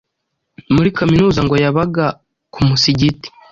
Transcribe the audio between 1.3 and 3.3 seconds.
ngo yabaga ku musigiti